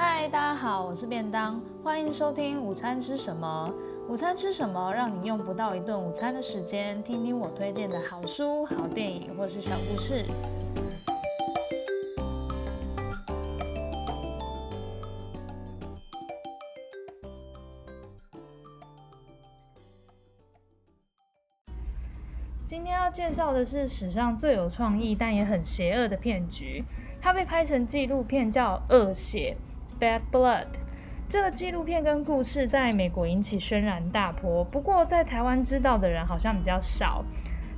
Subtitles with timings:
[0.00, 3.74] 嗨，大家好，我是便当，欢迎收听午餐吃什么？
[4.08, 4.94] 午餐吃什么？
[4.94, 10.24] 让你用不到一顿午餐的时间，听听我推荐的好书、好电影或是小故事。
[22.68, 26.84] 今天要介绍的是史上最有创意但也很邪恶的骗局，
[27.20, 29.56] 它被拍成纪录片，叫《恶血》
[30.00, 30.66] （Bad Blood）。
[31.28, 37.24] 这个纪录片跟故事在美国引起轩然大波，不过在台湾知道的人好像比较少。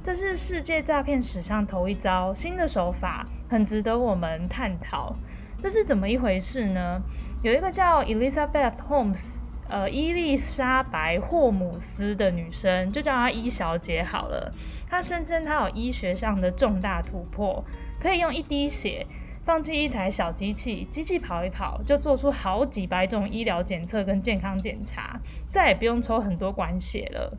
[0.02, 5.14] 这是世界诈骗史上头一遭，新的手法很值得我们探讨。
[5.62, 7.02] 这是怎么一回事呢？
[7.42, 9.36] 有一个叫 Elizabeth Holmes。
[9.72, 14.52] 呃，伊丽莎白·霍姆斯的女生就叫她伊小姐好了。
[14.88, 17.64] 她声称她有医学上的重大突破，
[18.00, 19.06] 可以用一滴血
[19.50, 25.18] 放进一台小机器，机器跑一跑就做出好几百种医疗检测跟健康检查，
[25.48, 27.36] 再也不用抽很多管血了。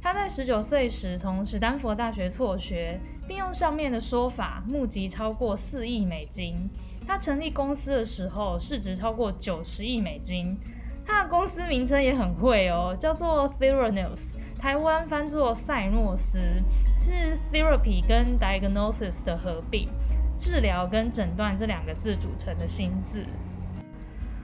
[0.00, 2.98] 他在十九岁时从史丹佛大学辍学，
[3.28, 6.66] 并用上面的说法募集超过四亿美金。
[7.06, 10.56] 他成立公司的时候，市值超过九十亿美金。
[11.04, 16.38] 他的公司名称也很会哦，叫做 Theranos，台湾翻作赛诺斯，
[16.96, 19.90] 是 therapy 跟 diagnosis 的合并，
[20.40, 23.24] 治疗跟诊断这两个字组成的新字。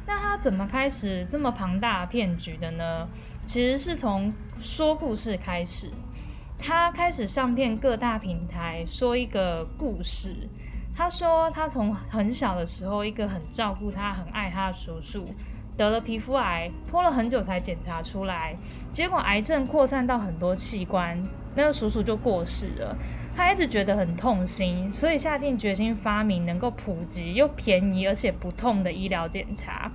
[0.06, 3.08] 那他怎么开始这么庞大骗局的呢？
[3.46, 4.30] 其实是从
[4.60, 5.90] 说故事开始，
[6.58, 10.48] 他开始上骗各大平台，说一个故事。
[10.94, 15.24] 他说他从很小的时候，一个很照顾他、很爱他的叔叔。
[15.76, 18.56] 得了皮肤癌，拖了很久才检查出来，
[18.92, 21.22] 结果癌症扩散到很多器官，
[21.54, 22.96] 那个叔叔就过世了。
[23.36, 29.92] 他一直觉得很痛心，所以下定决心发明能够普及又便宜而且不痛的医疗检查。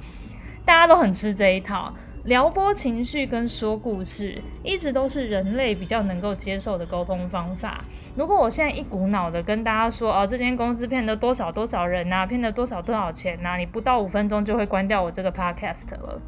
[0.64, 1.94] 大家都很吃这一套。
[2.23, 7.81] 撩拨情绪跟说故事，一直都是人类比较能够接受的沟通方法。
[8.16, 16.22] 如果我现在一股脑的跟大家说，哦，这间公司骗了多少多少人呐，骗了多少多少钱呐，你不到五分钟就会关掉我这个 podcast 了。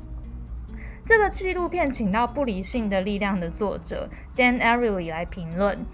[1.06, 5.86] 这个纪录片请到不理性的力量的作者 Dan Ariely 来评论，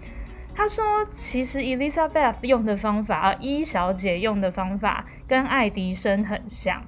[0.60, 0.84] 他说，
[1.14, 6.84] 其实 Elizabeth 用的方法，而伊小姐用的方法，跟爱迪生很像。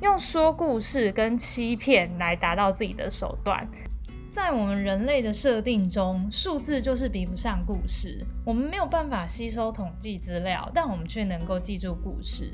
[0.00, 3.64] 用说故事跟欺骗来达到自己的手段，
[4.32, 8.26] 在我们人类的设定中，数字就是比不上故事。
[8.44, 12.52] 我们没有办法吸收统计资料，但我们却能够记住故事。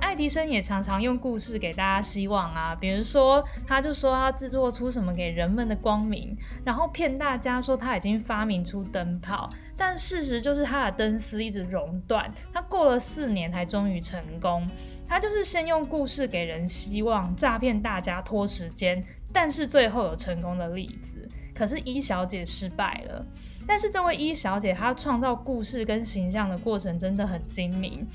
[0.00, 14.66] 爱迪生也常常用故事给大家希望啊，比如说，他就说他制作出什么给人们的光明，然后骗大家说他已经发明出灯泡，但事实就是他的灯丝一直熔断，他过了四年才终于成功。
[15.06, 21.28] 他就是先用故事给人希望，诈骗大家拖时间，但是最后有成功的例子。
[21.54, 23.24] 可是伊小姐失败了。
[23.66, 28.06] 但是这位伊小姐，她创造故事跟形象的过程真的很精明。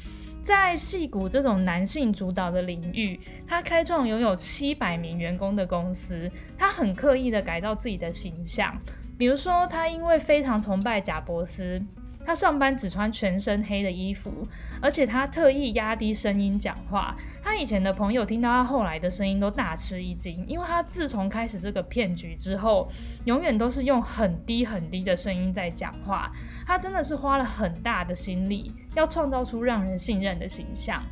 [0.44, 8.78] 在戏骨这种男性主导的领域，他开创拥有七百名员工的公司，他很刻意的改造自己的形象。
[9.18, 11.82] 比如说，他因为非常崇拜贾伯斯。
[12.26, 14.48] 他上班只穿全身黑的衣服，
[14.82, 17.16] 而且他特意压低声音讲话。
[17.42, 22.90] 他以前的朋友听到他后来的声音都大吃一惊，因为他自从开始这个骗局之后，
[23.26, 26.32] 永远都是用很低很低的声音在讲话。
[26.66, 31.04] 他真的是花了很大的心力，要创造出让人信任的形象。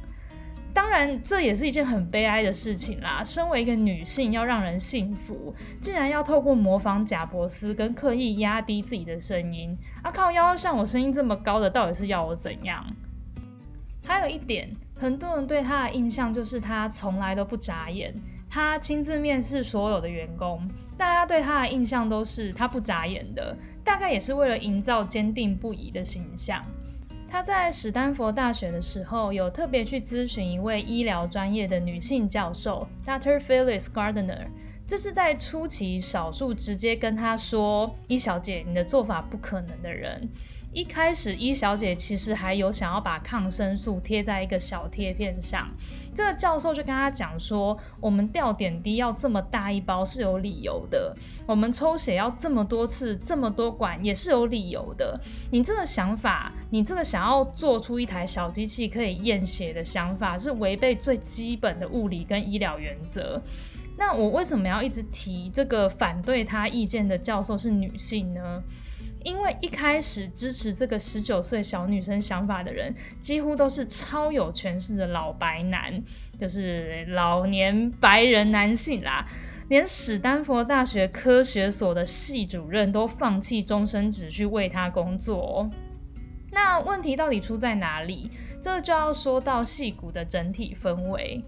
[0.74, 3.24] 当然，这也是一件很悲哀的事情啦。
[3.24, 9.78] 身为一个女性，要让人信服，竟然要透过模仿贾伯斯跟刻意压低自己的声音。
[10.02, 12.86] 啊靠腰，像我声音这么高的，到底是要我怎样？
[14.06, 18.14] 还有一点，很多人对他的印象就是他从来都不眨眼，
[18.50, 20.68] 他亲自面试所有的员工，
[20.98, 26.64] 大家对他的印象都是他不眨眼的，大概也是为了营造坚定不移的形象。
[27.31, 33.39] 他在史丹佛大学的时候，有特别去咨询一位医疗专业的女性教授，Dr.
[33.39, 34.48] Phyllis Gardner。
[34.86, 40.28] 这是在初期少数直接跟他说：“伊小姐，你的做法不可能的人。”
[40.74, 45.69] 一开始，伊小姐其实还有想要把抗生素贴在一个小贴片上。
[46.13, 51.16] 这个教授就跟他讲说：“我们吊点滴要这么大一包是有理由的，
[51.46, 55.19] 我们抽血要这么多次、这么多管也是有理由的。
[55.52, 63.42] 你这个想法，你这个想要做出一台小机器可以验血的想法，是违背最基本的物理跟医疗原则。
[63.98, 68.62] 那我为什么要一直提这个反对他意见的教授是女性呢？”
[69.23, 76.01] 因为一开始支持这个十九岁小女生想法的人，几乎都是超有权势的老白男，
[76.38, 79.27] 就是老年白人男性啦。
[79.69, 85.69] 连史丹佛大学科学所的系主任都放弃终身职去为他工作。
[86.51, 88.29] 那问题到底出在哪里？
[88.62, 91.41] 这就要说到矽谷的整体氛围。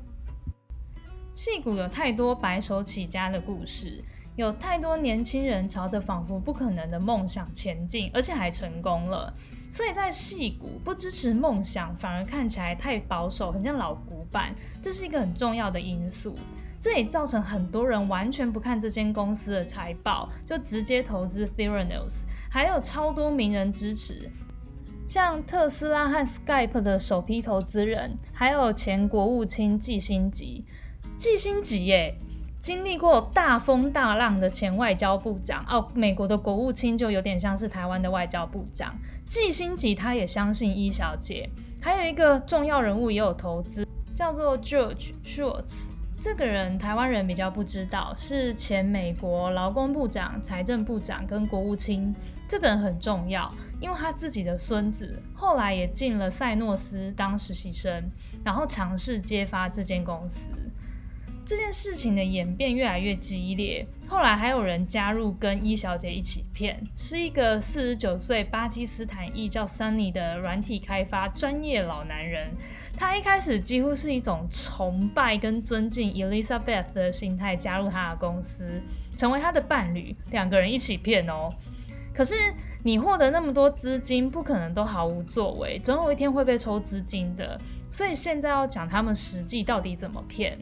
[1.35, 4.01] 矽谷有太多白手起家的故事，
[4.35, 9.33] 有太多年轻人朝着仿佛不可能的梦想前进，而且还成功了。
[9.69, 16.37] 所以在矽谷，不支持梦想反而看起来太保守，很像老古板，这是一个很重要的因素。
[16.79, 24.29] 这也造成很多人完全不看这间公司的财报，就直接投资 Theranos，还有超多名人支持，
[25.07, 30.65] 像特斯拉和 Skype 的首批投资人，还有前国务卿季辛吉。
[31.17, 32.17] 季辛吉耶，
[32.63, 38.95] 经历过大风大浪的前外交部长哦，美国的国务卿就有点像是台湾的外交部长。
[39.27, 41.49] 季辛吉他也相信伊小姐，
[41.81, 45.89] 还有一个重要人物也有投资，叫做 George Shultz。
[46.21, 52.15] 这个人台湾人比较不知道，是前美国劳工部长、财政部长跟国务卿。
[52.47, 53.51] 这个人很重要，
[53.81, 58.09] 因为他自己的孙子后来也进了赛诺斯当实习生，
[58.41, 60.47] 然后尝试揭发这间公司。
[61.45, 72.51] 这件事情的演变越来越激烈，后来还有人加入跟伊小姐一起骗，是一个四十九岁巴基斯坦裔叫 Sunny 的软体开发专业老男人。
[72.95, 78.81] 他一开始几乎是一种崇拜跟尊敬 Elizabeth 的心态加入他的公司，
[79.17, 81.49] 成为他的伴侣，两个人一起骗哦。
[82.13, 82.35] 可是
[82.83, 87.59] 你获得那么多资金，不可能都毫无作为，总有一天会被抽资金的。
[87.91, 90.57] 所以现在要讲他们实际到底怎么骗。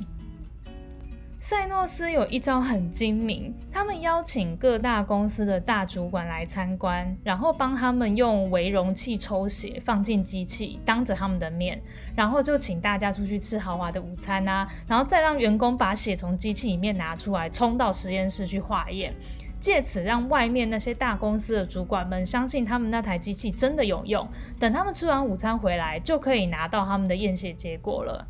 [1.51, 11.77] 赛诺斯有一招很精明，他们邀请各大公司的大主管来参观，然后帮他们用微容器抽血放进机器，当着他们的面，
[12.15, 19.13] 然后就请大家出去吃豪华的午餐啊，然后再让员工把血从机器里面拿出来，冲到实验室去化验，
[19.59, 24.25] 借此让外面那些大公司的主管们相信他们那台机器真的有用，
[24.57, 28.25] 等他们吃完午餐回来，就可以拿到他们的验血结果了。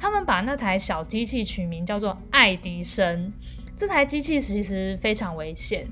[0.00, 3.30] 他们把那台小机器取名叫做爱迪生。
[3.76, 5.86] 这台机器其实非常危险。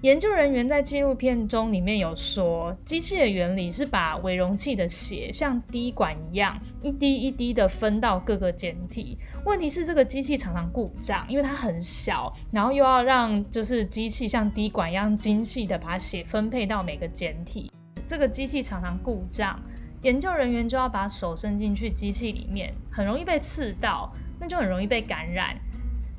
[0.00, 9.16] 研究人员在纪录片中里面有说，机器的原理是把微容器的血像滴管一样，一滴一滴的分到各个简体。
[9.46, 17.70] 问题是这个机器常常故障，因为它很小，然后又要让就是机器像滴管一样精细的把血分配到每个简体。
[18.08, 19.56] 这个机器常常故障。
[20.02, 25.56] 研究人员就要把手伸进去机器里面，很容易被刺到，那就很容易被感染。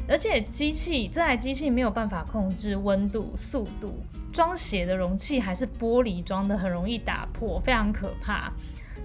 [0.07, 4.03] 而且机器这台机器没有办法控制温度、速度，
[4.33, 8.51] 装血的容器还是玻璃装的，很容易打破，非常可怕。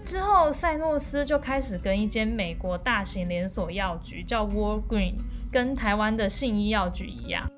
[0.04, 5.14] 之后，塞诺斯就开始跟一间美国大型连锁药局叫 Walgreen，
[5.52, 7.48] 跟台湾的信义药局一样，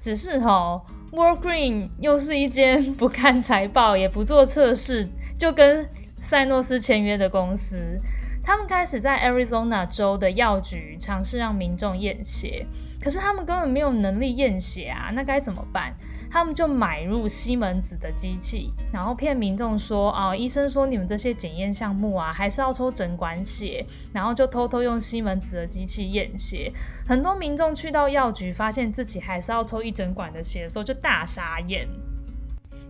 [0.00, 5.08] 只是吼 Walgreens 又是一间不看财报也不做测试，
[5.38, 5.88] 就跟
[6.20, 8.00] 赛诺斯签约的公司，
[8.42, 12.66] 他们开始在 Arizona 州的药局尝试让民众验血，
[13.00, 15.94] 可是他们根本没有能力验血啊，那该怎么办？
[16.30, 26.70] 他们就买入西门子的机器，然后骗民众说，哦，医生说你们这些检验项目啊，还是要抽整管血，然后就偷偷用西门子的机器验血。
[27.06, 31.88] 很多民众去到药局，发现自己还是要抽一整管的血的时候，就大傻眼。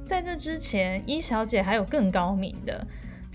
[0.04, 2.85] 在这之前，伊小姐还有更高明的。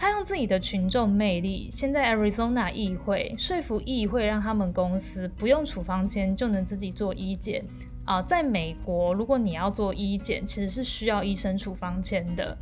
[0.04, 7.64] 他用自己的群众魅力，先在 Arizona 议会说服议会，让他们公司不用处方签就能自己做医检
[8.04, 8.22] 啊。
[8.22, 12.58] 在美国，如果你要做医检，其实是需要医生处方签的。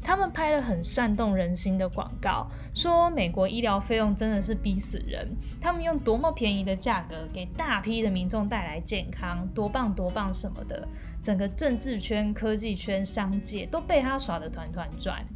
[0.00, 5.28] 他们拍了很煽动人心的广告，说美国医疗费用真的是逼死人。
[5.60, 10.86] 他们用多么便宜的价格给大批的民众带来健康，多棒多棒什么的。
[11.20, 15.26] 整个政治圈、科技圈、商界都被他耍得团团转。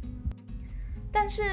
[1.11, 1.43] 但是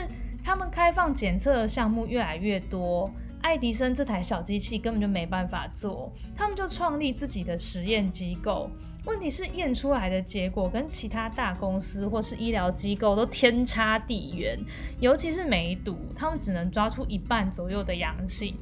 [0.45, 3.11] 他们开放检测的项目越来越多，
[3.43, 8.71] 爱迪生这台小机器根本就没办法做，他们就创立自己的实验机构。
[9.05, 14.59] 问题是验出来的结果跟其他大公司或是医疗机构都天差地远，
[15.01, 18.55] 尤其是梅毒，他们只能抓出一半左右的阳性。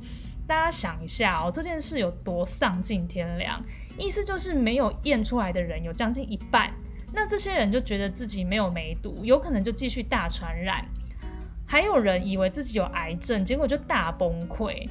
[0.47, 3.61] 大家想一下哦，这件事有多丧尽天良？
[3.99, 6.73] 意思就是没有验出来的人有将近一半。
[7.13, 10.85] 那这些人就觉得自己没有梅毒，有可能就继续大传染。
[11.67, 14.89] 还有人以为自己有癌症，结果就大崩溃。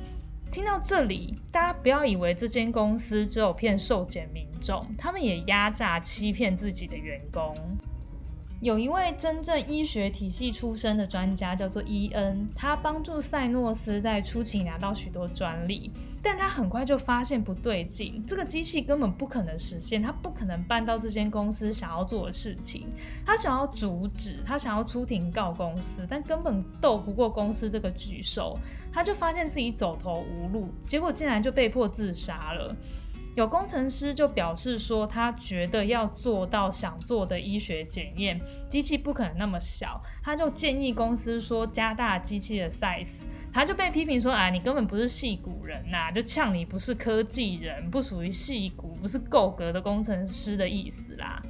[0.51, 7.55] 听到这里，大家不要以为这间公司只有骗受检民众，他们也压榨欺骗自己的员工。
[8.61, 15.91] 有一位真正医学体系出身的专家叫做伊恩，他帮助赛诺斯在初期拿到许多专利，
[16.25, 22.87] 但他很快就发现不对劲，这个机器根本不可能实现，他不可能办到这间公司想要做的事情。
[23.23, 28.57] 他想要阻止，他想要出庭告公司，但根本斗不过公司这个巨兽，
[28.91, 32.75] 他就发现自己走投无路，结果竟然就被迫自杀了。
[33.35, 38.39] 有工程师就表示说，他觉得要做到想做的医学检验，
[38.69, 43.19] 机器不可能那么小，他就建议公司说加大机器的 size，
[43.55, 51.41] 他就被批评说，啊，你根本不是戏骨人呐，就呛你不是科技人，不属于戏骨，不是够格的工程师的意思啦。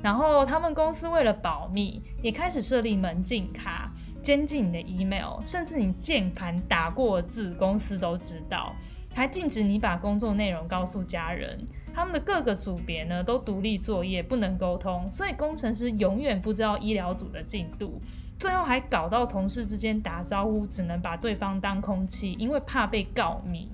[0.00, 3.90] 然后他们公司为了保密，也开始设立门禁卡，
[4.22, 8.72] 监禁你的 email，甚至你键盘打过字，公司都知道。
[9.12, 11.58] 还禁止你把工作内容告诉家人，
[11.92, 18.00] 他们的各个组别呢都独立作业，不能沟通，所以工程师永远不知道医疗组的进度。
[18.38, 23.68] 最后还搞到同事之间打招呼只能把对方当空气，因为怕被告密。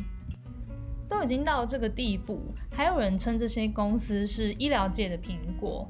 [1.08, 2.40] 都已经到这个地步，
[2.70, 5.88] 还有人称这些公司是医疗界的苹果。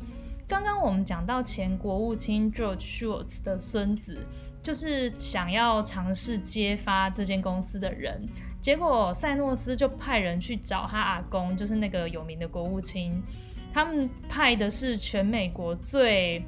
[0.49, 4.19] 刚刚我们讲到前国务卿 George Shultz 的孙子，
[4.62, 8.27] 就是想要尝试揭发这间公司的人。
[8.62, 13.23] 结果赛诺斯就派人去找他阿公，就是那个有名的国务卿。
[13.73, 16.43] 他们派的是全美国最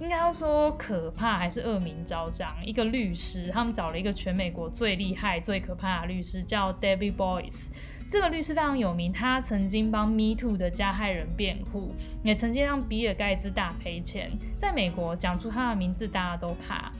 [0.00, 3.50] 应该要说可怕还是恶名昭彰一个律师。
[3.52, 7.66] 他们找了一个全美国最厉害、最可怕的律师，叫 David Boyce。
[8.08, 14.30] 这个律师非常有名，他曾经帮 Me Too 的加害人辩护，也曾经让比尔盖茨大赔钱。
[14.58, 16.90] 在美国讲出他的名字，大家都怕。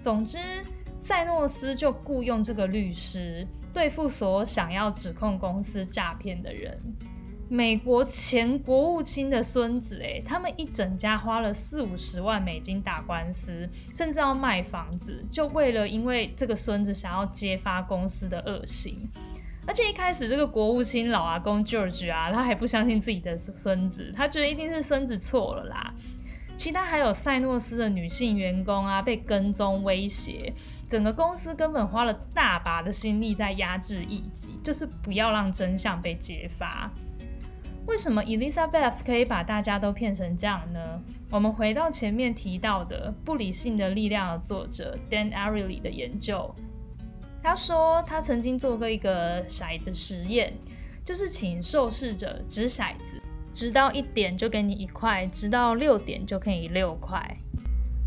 [0.00, 0.38] 总之，
[1.00, 3.46] 塞诺斯就雇佣这个律师。
[3.72, 6.76] 对付所想要指控公司诈骗的人，
[7.52, 19.10] 美国前国务卿的孙子，诶，他们一整家花了四五十万美金打官司，甚至要卖房子，就为了因为这个孙子想要揭发公司的恶行。
[19.66, 25.92] 而且一开始这个国务卿老阿公 George 啊，他还不相信自己的孙子，他觉得一定是孙子错了啦。
[26.56, 30.54] 其他还有赛诺斯的女性员工啊，被跟踪威胁，
[30.88, 36.88] 整个公司根本花了大把的心力在压制异己，就是不要让真相被揭发。
[37.90, 41.02] 为什么 Elizabeth 可以把大家都骗成这样呢？
[41.28, 46.54] 我们回到前面提到的《不理性的力量》的作者 Dan Ariely 的研究，
[47.42, 50.52] 他说他曾经做过一个骰子实验，
[51.04, 53.20] 就是请受试者掷骰子。
[53.52, 57.20] 直到一点就给你一块，直到六点就可以六块。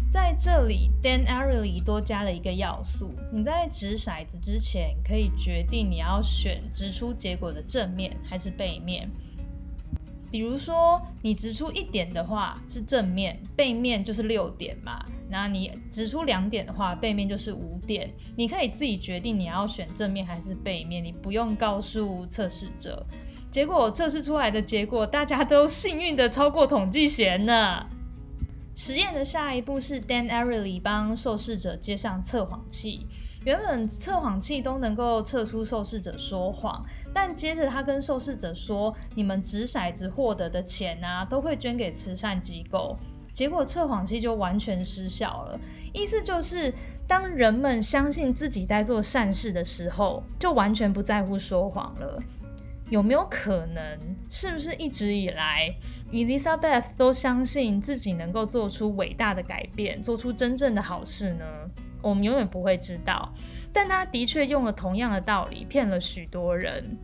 [0.09, 9.09] 在这里，Dan Ariely 多加了一个要素：你在掷骰子之前，可以决定你要选掷出结果的正面还是背面。
[10.33, 15.05] 比如说，你掷出一点的话是正面，背面就是六点嘛。
[15.29, 18.11] 那你掷出两点的话，背面就是五点。
[18.35, 23.05] 你可以自己决定你要选正面还是背面，你不用告诉测试者。
[23.51, 27.85] 结果测试出来的结果，大家都幸运的超过统计学呢。
[28.73, 33.05] 实验的下一步是 Dan Ariely 帮受试者接上测谎器。
[33.45, 36.83] 原本测谎器都能够测出受试者说谎，
[37.13, 42.97] 但接着他跟受试者说：“你们掷骰子获得的钱啊，都会捐给慈善机构。”
[43.33, 45.59] 结果测谎器就完全失效了。
[45.91, 46.73] 意思就是，
[47.07, 52.21] 当人们相信自己在做善事的时候，就完全不在乎说谎了。
[52.89, 55.73] 有没有可能，是不是一直以来
[56.11, 61.45] ，Elizabeth 都相信自己能够做出伟大的改变，做出真正的好事呢？
[62.03, 63.33] 我们永远不会知道。
[63.71, 66.95] 但他的确用了同样的道理骗了许多人。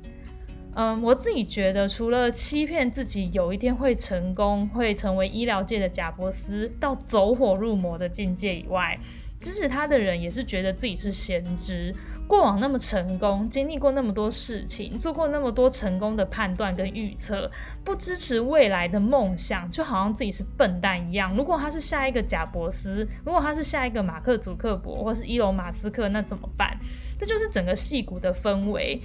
[0.75, 8.97] 嗯，我自己觉得，除了欺骗自己有一天会成功，会成为医疗界的贾伯斯，到走火入魔的境界以外，
[9.39, 11.93] 支持他的人也是觉得自己是先知。
[12.27, 17.49] 过往那么成功，经历过那么多事情，做过那么多成功的判断跟预测，
[17.83, 21.35] 不支持未来的梦想，就好像自己是笨蛋一样。
[21.35, 26.77] 如果他是下一个贾伯斯，如果他是下一个马克·祖克伯，或是伊隆·马斯克，那怎么办？
[27.17, 29.01] 这就是整个戏骨的氛围。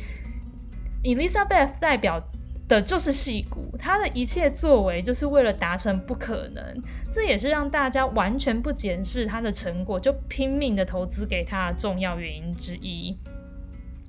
[1.02, 2.22] Elizabeth 代表
[2.66, 13.16] 的就是戏骨，他的一切作为就是为了达成不可能，这也是让大家完全不检视他的成果就拼命的投资给他的重要原因之一。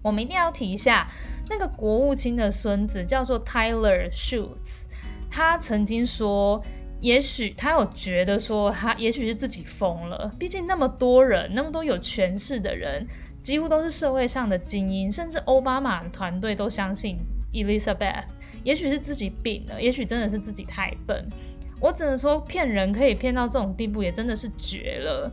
[0.02, 1.08] 我们一定要提一下，
[1.50, 4.84] 那个国务卿的孙子叫做 Tyler Shultz，
[5.30, 6.64] 他曾经说，
[7.02, 13.06] 也许他有觉得说他也许是自己疯了，毕竟那么多人，那么多有权势的人，
[13.42, 17.18] 几乎都是社会上的精英，甚至奥巴马团队都相信
[17.52, 18.24] Elizabeth。
[18.66, 21.26] 也许是自己病了，也许真的是自己太笨。
[21.80, 25.32] 我只能说骗人可以骗到这种地步，也真的是绝了。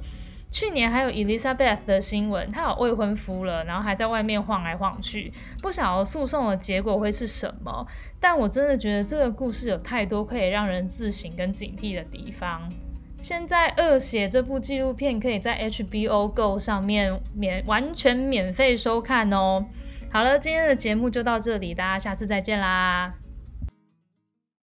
[0.50, 7.86] 去年还有 Elizabeth 的新闻，她有未婚夫了，然后还在外面晃来晃去，不晓得诉讼的结果会是什么。
[8.20, 12.70] 但我真的觉得这个故事有太多可以让人自省跟警惕的地方。
[13.18, 19.64] 现在《恶血》这部纪录片可以在 HBO Go 上面免完全免费收看哦。
[20.10, 23.14] 好了，今天的节目就到这里，大家下次再见啦。